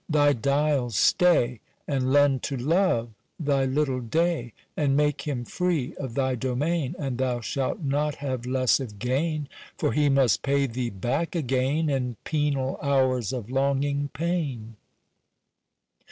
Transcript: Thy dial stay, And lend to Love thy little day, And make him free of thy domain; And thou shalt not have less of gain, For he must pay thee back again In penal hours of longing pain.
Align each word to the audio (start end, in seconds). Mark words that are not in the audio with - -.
Thy 0.09 0.33
dial 0.33 0.89
stay, 0.89 1.59
And 1.87 2.11
lend 2.11 2.41
to 2.41 2.57
Love 2.57 3.13
thy 3.39 3.65
little 3.65 3.99
day, 3.99 4.51
And 4.75 4.97
make 4.97 5.21
him 5.27 5.45
free 5.45 5.95
of 5.97 6.15
thy 6.15 6.33
domain; 6.33 6.95
And 6.97 7.19
thou 7.19 7.39
shalt 7.41 7.81
not 7.83 8.15
have 8.15 8.47
less 8.47 8.79
of 8.79 8.97
gain, 8.97 9.47
For 9.77 9.93
he 9.93 10.09
must 10.09 10.41
pay 10.41 10.65
thee 10.65 10.89
back 10.89 11.35
again 11.35 11.87
In 11.87 12.15
penal 12.23 12.79
hours 12.81 13.31
of 13.31 13.51
longing 13.51 14.09
pain. 14.11 14.75